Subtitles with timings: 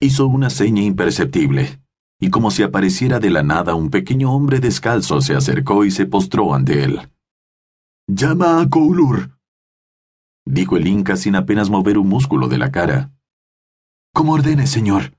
[0.00, 1.78] Hizo una seña imperceptible,
[2.18, 6.06] y como si apareciera de la nada un pequeño hombre descalzo se acercó y se
[6.06, 7.00] postró ante él.
[8.08, 9.38] Llama a Koulur,
[10.46, 13.12] dijo el Inca sin apenas mover un músculo de la cara.
[14.14, 15.14] Como ordene, señor.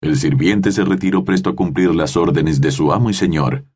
[0.00, 3.66] El sirviente se retiró presto a cumplir las órdenes de su amo y señor.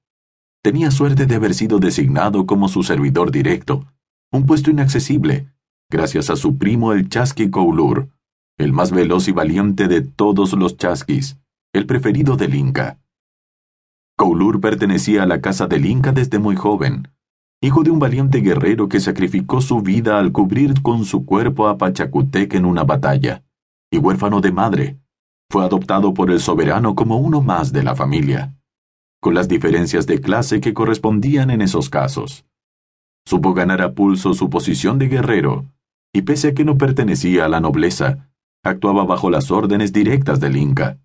[0.62, 3.86] Tenía suerte de haber sido designado como su servidor directo,
[4.32, 5.52] un puesto inaccesible,
[5.90, 8.08] gracias a su primo el Chasqui Koulur,
[8.58, 11.38] el más veloz y valiente de todos los chasquis
[11.76, 12.98] el preferido del Inca.
[14.16, 17.08] Koulur pertenecía a la casa del Inca desde muy joven,
[17.60, 21.76] hijo de un valiente guerrero que sacrificó su vida al cubrir con su cuerpo a
[21.76, 23.44] Pachacutec en una batalla,
[23.90, 24.98] y huérfano de madre,
[25.50, 28.56] fue adoptado por el soberano como uno más de la familia,
[29.20, 32.46] con las diferencias de clase que correspondían en esos casos.
[33.26, 35.66] Supo ganar a pulso su posición de guerrero,
[36.14, 38.30] y pese a que no pertenecía a la nobleza,
[38.66, 40.98] actuaba bajo las órdenes directas del Inca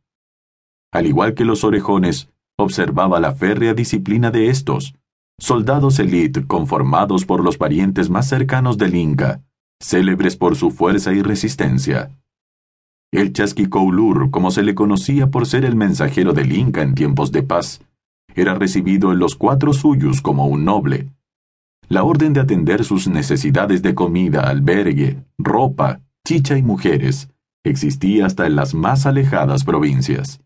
[0.91, 4.93] al igual que los orejones, observaba la férrea disciplina de estos,
[5.39, 9.41] soldados elite conformados por los parientes más cercanos del Inca,
[9.81, 12.11] célebres por su fuerza y resistencia.
[13.11, 17.43] El Chasquicoulur, como se le conocía por ser el mensajero del Inca en tiempos de
[17.43, 17.81] paz,
[18.35, 21.09] era recibido en los cuatro suyos como un noble.
[21.87, 27.30] La orden de atender sus necesidades de comida, albergue, ropa, chicha y mujeres
[27.63, 30.41] existía hasta en las más alejadas provincias.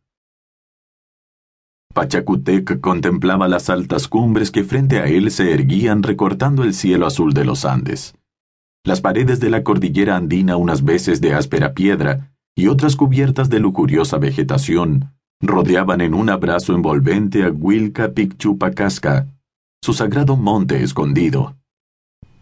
[1.93, 7.33] Pachacutec contemplaba las altas cumbres que frente a él se erguían recortando el cielo azul
[7.33, 8.15] de los Andes.
[8.83, 13.59] Las paredes de la cordillera andina unas veces de áspera piedra y otras cubiertas de
[13.59, 19.27] lujuriosa vegetación, rodeaban en un abrazo envolvente a Huilca Picchupacasca,
[19.81, 21.55] su sagrado monte escondido.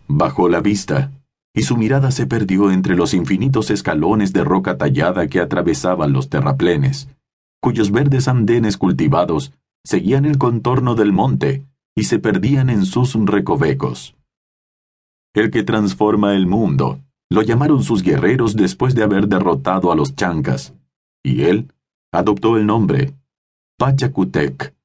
[0.08, 1.12] Bajó la vista,
[1.54, 6.30] y su mirada se perdió entre los infinitos escalones de roca tallada que atravesaban los
[6.30, 7.08] terraplenes
[7.64, 9.54] cuyos verdes andenes cultivados
[9.86, 14.18] seguían el contorno del monte y se perdían en sus recovecos.
[15.34, 20.14] El que transforma el mundo, lo llamaron sus guerreros después de haber derrotado a los
[20.14, 20.74] chancas,
[21.24, 21.72] y él
[22.12, 23.14] adoptó el nombre
[23.78, 24.76] Pachacutec,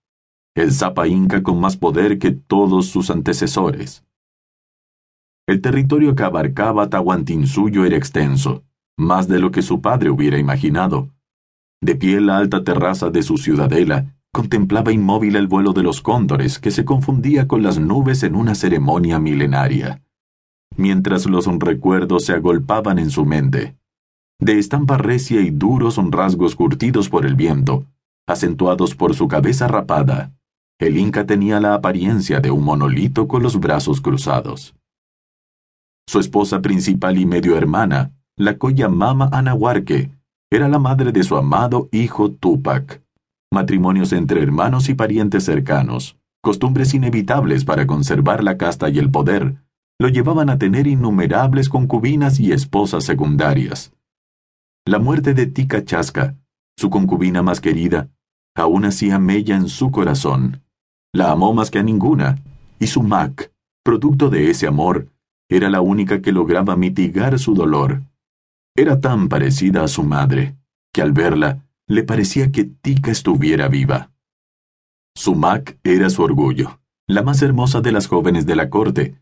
[0.54, 4.04] el Zapa Inca con más poder que todos sus antecesores.
[5.48, 8.64] El territorio que abarcaba Tahuantinsuyo era extenso,
[8.98, 11.08] más de lo que su padre hubiera imaginado
[11.80, 16.02] de pie en la alta terraza de su ciudadela, contemplaba inmóvil el vuelo de los
[16.02, 20.02] cóndores que se confundía con las nubes en una ceremonia milenaria,
[20.76, 23.76] mientras los recuerdos se agolpaban en su mente.
[24.40, 27.86] De estampa recia y duros rasgos curtidos por el viento,
[28.26, 30.32] acentuados por su cabeza rapada,
[30.78, 34.77] el Inca tenía la apariencia de un monolito con los brazos cruzados.
[36.08, 38.56] Su esposa principal y medio hermana, la
[38.88, 40.10] Mama Anahuarque,
[40.50, 43.02] era la madre de su amado hijo Tupac.
[43.52, 49.56] Matrimonios entre hermanos y parientes cercanos, costumbres inevitables para conservar la casta y el poder,
[49.98, 53.92] lo llevaban a tener innumerables concubinas y esposas secundarias.
[54.86, 56.36] La muerte de Tika Chasca,
[56.78, 58.08] su concubina más querida,
[58.56, 60.62] aún hacía mella en su corazón.
[61.12, 62.38] La amó más que a ninguna,
[62.80, 63.52] y su Mac,
[63.84, 65.08] producto de ese amor,
[65.48, 68.02] era la única que lograba mitigar su dolor.
[68.76, 70.56] Era tan parecida a su madre,
[70.92, 74.12] que al verla le parecía que Tika estuviera viva.
[75.16, 79.18] Sumac era su orgullo, la más hermosa de las jóvenes de la corte.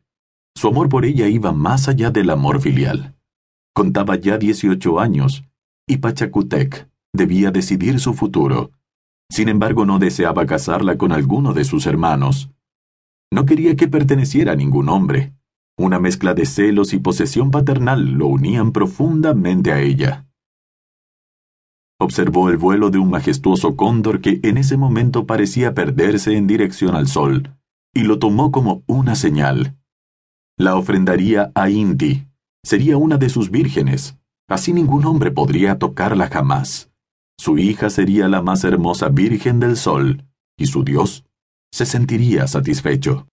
[0.54, 3.14] Su amor por ella iba más allá del amor filial.
[3.72, 5.44] Contaba ya 18 años,
[5.86, 8.72] y Pachacutec debía decidir su futuro.
[9.30, 12.50] Sin embargo, no deseaba casarla con alguno de sus hermanos.
[13.32, 15.35] No quería que perteneciera a ningún hombre.
[15.78, 20.26] Una mezcla de celos y posesión paternal lo unían profundamente a ella.
[21.98, 26.94] Observó el vuelo de un majestuoso cóndor que en ese momento parecía perderse en dirección
[26.94, 27.56] al sol,
[27.94, 29.76] y lo tomó como una señal.
[30.58, 32.26] La ofrendaría a Inti.
[32.64, 34.18] Sería una de sus vírgenes.
[34.48, 36.90] Así ningún hombre podría tocarla jamás.
[37.38, 40.24] Su hija sería la más hermosa Virgen del Sol,
[40.56, 41.26] y su Dios
[41.70, 43.28] se sentiría satisfecho.